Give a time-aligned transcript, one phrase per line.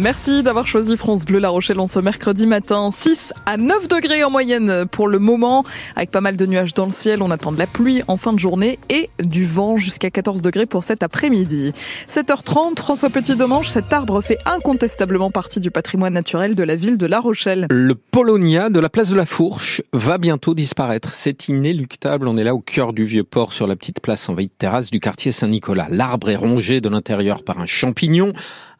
[0.00, 2.88] Merci d'avoir choisi France Bleu La Rochelle en ce mercredi matin.
[2.90, 5.62] 6 à 9 degrés en moyenne pour le moment,
[5.94, 7.20] avec pas mal de nuages dans le ciel.
[7.20, 10.64] On attend de la pluie en fin de journée et du vent jusqu'à 14 degrés
[10.64, 11.74] pour cet après-midi.
[12.08, 17.04] 7h30, François Petit-Domange, cet arbre fait incontestablement partie du patrimoine naturel de la ville de
[17.04, 17.66] La Rochelle.
[17.68, 21.10] Le Polonia de la place de la Fourche va bientôt disparaître.
[21.12, 22.26] C'est inéluctable.
[22.26, 24.90] On est là au cœur du vieux port sur la petite place envahie de terrasse
[24.90, 25.88] du quartier Saint-Nicolas.
[25.90, 28.32] L'arbre est rongé de l'intérieur par un champignon.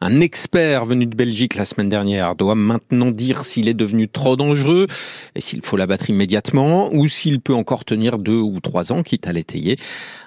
[0.03, 4.35] Un expert venu de Belgique la semaine dernière doit maintenant dire s'il est devenu trop
[4.35, 4.87] dangereux
[5.35, 9.27] et s'il faut l'abattre immédiatement ou s'il peut encore tenir deux ou trois ans, quitte
[9.27, 9.77] à l'étayer.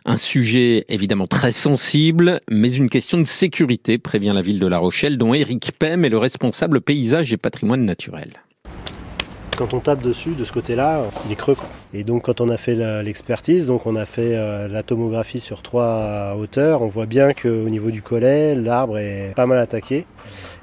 [0.04, 4.78] Un sujet évidemment très sensible, mais une question de sécurité, prévient la ville de La
[4.78, 8.43] Rochelle, dont Eric Pem est le responsable paysage et patrimoine naturel.
[9.56, 11.56] Quand on tape dessus, de ce côté-là, il est creux.
[11.92, 15.62] Et donc quand on a fait l'expertise, donc on a fait euh, la tomographie sur
[15.62, 20.06] trois hauteurs, on voit bien qu'au niveau du collet, l'arbre est pas mal attaqué.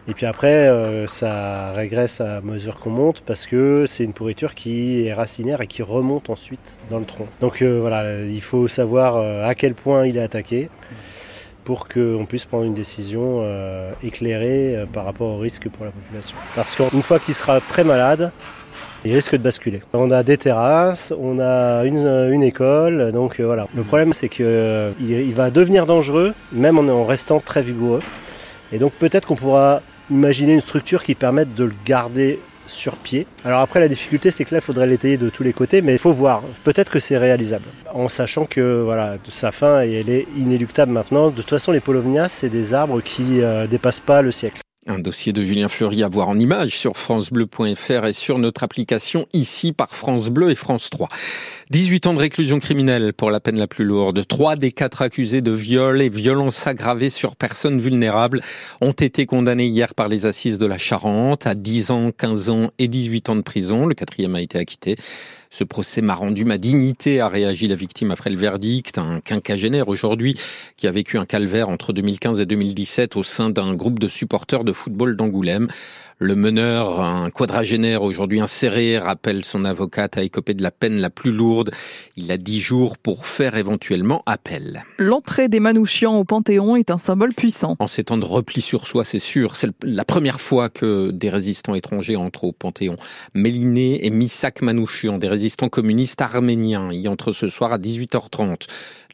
[0.09, 4.55] Et puis après, euh, ça régresse à mesure qu'on monte parce que c'est une pourriture
[4.55, 7.27] qui est racinaire et qui remonte ensuite dans le tronc.
[7.39, 10.69] Donc euh, voilà, il faut savoir à quel point il est attaqué
[11.63, 13.43] pour qu'on puisse prendre une décision
[14.03, 16.35] éclairée par rapport au risque pour la population.
[16.55, 18.31] Parce qu'une fois qu'il sera très malade,
[19.03, 19.81] il risque de basculer.
[19.93, 23.67] On a des terrasses, on a une, école, donc euh, voilà.
[23.75, 28.01] Le problème c'est qu'il euh, il va devenir dangereux, même en, restant très vigoureux.
[28.71, 33.27] Et donc peut-être qu'on pourra imaginer une structure qui permette de le garder sur pied.
[33.45, 35.93] Alors après la difficulté c'est que là il faudrait l'étayer de tous les côtés mais
[35.93, 37.65] il faut voir, peut-être que c'est réalisable.
[37.93, 41.29] En sachant que voilà, sa fin elle est inéluctable maintenant.
[41.29, 44.61] De toute façon les polovnias c'est des arbres qui euh, dépassent pas le siècle.
[44.87, 49.27] Un dossier de Julien Fleury à voir en image sur francebleu.fr et sur notre application
[49.31, 51.07] ici par France Bleu et France 3.
[51.71, 54.27] 18 ans de réclusion criminelle pour la peine la plus lourde.
[54.27, 58.41] Trois des quatre accusés de viol et violences aggravées sur personnes vulnérables
[58.81, 62.71] ont été condamnés hier par les assises de la Charente à 10 ans, 15 ans
[62.77, 63.85] et 18 ans de prison.
[63.85, 64.97] Le quatrième a été acquitté.
[65.49, 68.97] Ce procès m'a rendu ma dignité, a réagi la victime après le verdict.
[68.97, 70.37] Un quinquagénaire aujourd'hui
[70.75, 74.65] qui a vécu un calvaire entre 2015 et 2017 au sein d'un groupe de supporters
[74.65, 75.67] de football d'Angoulême.
[76.19, 81.09] Le meneur, un quadragénaire aujourd'hui inséré, rappelle son avocate à écoper de la peine la
[81.09, 81.60] plus lourde.
[82.17, 84.83] Il a dix jours pour faire éventuellement appel.
[84.97, 87.75] L'entrée des Manouchians au Panthéon est un symbole puissant.
[87.79, 89.55] En ces temps de repli sur soi, c'est sûr.
[89.55, 92.95] C'est la première fois que des résistants étrangers entrent au Panthéon.
[93.33, 98.67] Méliné et Misak Manouchian, des résistants communistes arméniens, y entrent ce soir à 18h30.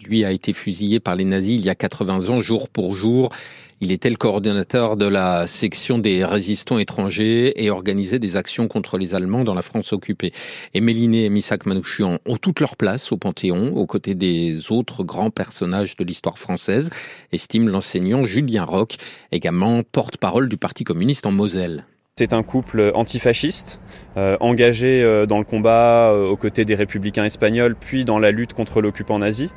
[0.03, 3.31] Lui a été fusillé par les nazis il y a 80 ans, jour pour jour.
[3.79, 8.97] Il était le coordonnateur de la section des résistants étrangers et organisait des actions contre
[8.97, 10.31] les Allemands dans la France occupée.
[10.73, 15.03] Et Méliné et Misak Manouchian ont toute leur place au Panthéon, aux côtés des autres
[15.03, 16.89] grands personnages de l'histoire française,
[17.31, 18.97] estime l'enseignant Julien Roch,
[19.31, 21.85] également porte-parole du Parti communiste en Moselle.
[22.17, 23.79] C'est un couple antifasciste,
[24.17, 28.31] euh, engagé euh, dans le combat euh, aux côtés des républicains espagnols, puis dans la
[28.31, 29.51] lutte contre l'occupant nazi.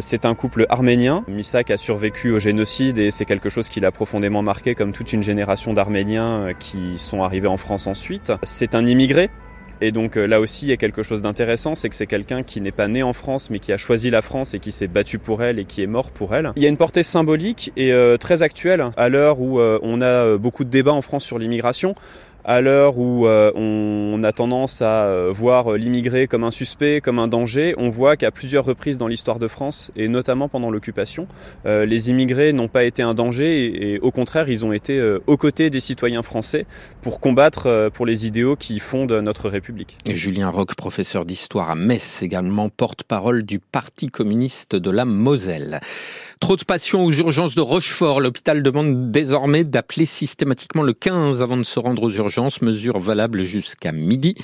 [0.00, 1.24] c'est un couple arménien.
[1.26, 5.14] Misak a survécu au génocide et c'est quelque chose qui l'a profondément marqué, comme toute
[5.14, 8.30] une génération d'Arméniens qui sont arrivés en France ensuite.
[8.42, 9.30] C'est un immigré,
[9.80, 12.42] et donc euh, là aussi, il y a quelque chose d'intéressant, c'est que c'est quelqu'un
[12.42, 14.86] qui n'est pas né en France, mais qui a choisi la France et qui s'est
[14.86, 16.52] battu pour elle et qui est mort pour elle.
[16.56, 20.00] Il y a une portée symbolique et euh, très actuelle à l'heure où euh, on
[20.00, 21.94] a beaucoup de débats en France sur l'immigration
[22.46, 27.18] à l'heure où euh, on a tendance à euh, voir l'immigré comme un suspect, comme
[27.18, 31.26] un danger, on voit qu'à plusieurs reprises dans l'histoire de France, et notamment pendant l'occupation,
[31.66, 35.36] euh, les immigrés n'ont pas été un danger, et, au contraire, ils ont été aux
[35.36, 36.66] côtés des citoyens français
[37.02, 39.98] pour combattre pour les idéaux qui fondent notre République.
[40.08, 45.80] Julien Roch, professeur d'histoire à Metz, également porte-parole du Parti communiste de la Moselle.
[46.38, 48.20] Trop de patients aux urgences de Rochefort.
[48.20, 53.44] L'hôpital demande désormais d'appeler systématiquement le 15 avant de se rendre aux urgences, mesure valable
[53.44, 54.34] jusqu'à midi.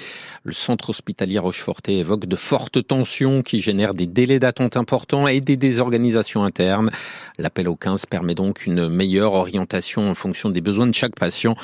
[0.44, 5.40] Le centre hospitalier Rochefortais évoque de fortes tensions qui génèrent des délais d'attente importants et
[5.40, 6.90] des désorganisations internes.
[7.38, 11.54] L'appel au 15 permet donc une meilleure orientation en fonction des besoins de chaque patient.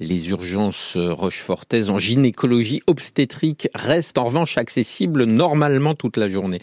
[0.00, 6.60] Les urgences rochefortaises en gynécologie obstétrique restent en revanche accessibles normalement toute la journée.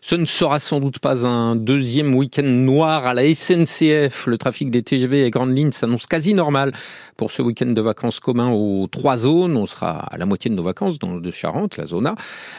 [0.00, 4.26] Ce ne sera sans doute pas un deuxième week-end noir à la SNCF.
[4.26, 6.72] Le trafic des TGV et grandes lignes s'annonce quasi normal
[7.16, 9.56] pour ce week-end de vacances commun au nos trois zones.
[9.56, 12.14] On sera à la moitié de nos vacances dans le de Charente, la zona.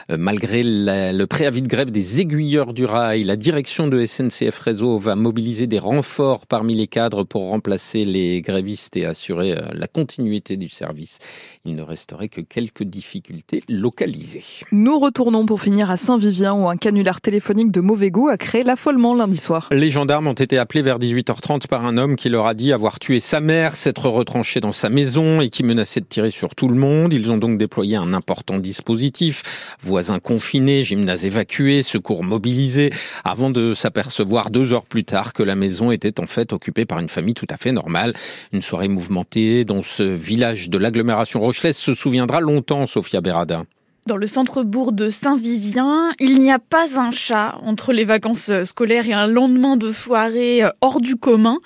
[0.10, 4.98] Euh, malgré le préavis de grève des aiguilleurs du rail, la direction de SNCF Réseau
[5.00, 9.88] va mobiliser des renforts parmi les cadres pour remplacer les grévistes et assurer euh, la
[9.88, 11.20] continuité du service.
[11.66, 14.44] Il ne resterait que quelques difficultés localisées.
[14.72, 18.64] Nous retournons pour finir à Saint-Vivien où un canular téléphonique de mauvais goût a créé
[18.64, 19.70] l'affolement lundi soir.
[19.72, 23.00] Les gendarmes ont été appelés vers 18h30 par un homme qui leur a dit avoir
[23.00, 26.68] tué sa mère, s'être retranché dans sa maison et qui menaçait de tirer sur tout
[26.68, 27.14] le monde.
[27.14, 29.76] Ils ont donc déployé un important dispositif.
[29.80, 32.92] Voisins confinés, gymnase évacué, secours mobilisés,
[33.24, 37.00] avant de s'apercevoir deux heures plus tard que la maison était en fait occupée par
[37.00, 38.14] une famille tout à fait normale.
[38.52, 43.64] Une soirée mouvementée dont ce village de l'agglomération rochelaise se souviendra longtemps, Sophia Berada.
[44.08, 49.08] Dans le centre-bourg de Saint-Vivien, il n'y a pas un chat entre les vacances scolaires
[49.08, 51.58] et un lendemain de soirée hors du commun.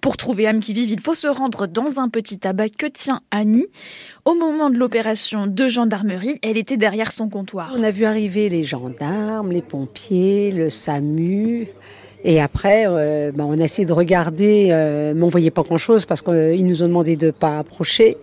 [0.00, 3.20] Pour trouver âme qui vive, il faut se rendre dans un petit tabac que tient
[3.30, 3.68] Annie.
[4.24, 7.72] Au moment de l'opération de gendarmerie, elle était derrière son comptoir.
[7.78, 11.68] On a vu arriver les gendarmes, les pompiers, le SAMU.
[12.24, 16.06] Et après, euh, ben, on a essayé de regarder, euh, mais on voyait pas grand-chose
[16.06, 18.16] parce qu'ils nous ont demandé de pas approcher.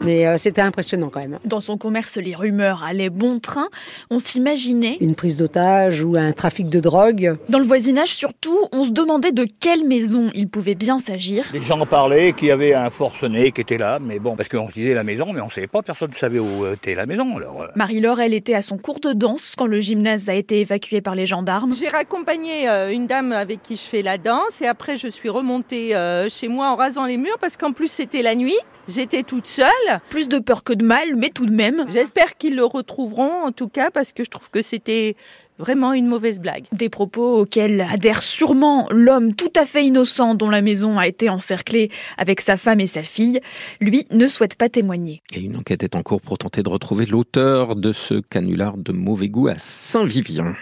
[0.00, 1.38] Mais euh, c'était impressionnant quand même.
[1.44, 3.68] Dans son commerce, les rumeurs allaient bon train.
[4.10, 7.36] On s'imaginait une prise d'otage ou un trafic de drogue.
[7.48, 11.44] Dans le voisinage, surtout, on se demandait de quelle maison il pouvait bien s'agir.
[11.52, 14.68] Les gens parlaient qu'il y avait un forcené qui était là, mais bon, parce qu'on
[14.68, 17.06] se disait la maison, mais on ne savait pas, personne ne savait où était la
[17.06, 17.36] maison.
[17.36, 17.66] Alors, euh.
[17.74, 21.14] Marie-Laure, elle était à son cours de danse quand le gymnase a été évacué par
[21.14, 21.74] les gendarmes.
[21.74, 25.28] J'ai raccompagné euh, une dame avec qui je fais la danse et après je suis
[25.28, 25.94] remontée
[26.30, 28.56] chez moi en rasant les murs parce qu'en plus c'était la nuit.
[28.88, 30.00] J'étais toute seule.
[30.08, 31.84] Plus de peur que de mal, mais tout de même.
[31.92, 35.14] J'espère qu'ils le retrouveront, en tout cas, parce que je trouve que c'était
[35.58, 36.64] vraiment une mauvaise blague.
[36.72, 41.28] Des propos auxquels adhère sûrement l'homme tout à fait innocent dont la maison a été
[41.28, 43.40] encerclée avec sa femme et sa fille.
[43.80, 45.20] Lui ne souhaite pas témoigner.
[45.34, 48.92] Et une enquête est en cours pour tenter de retrouver l'auteur de ce canular de
[48.92, 50.54] mauvais goût à Saint-Vivien.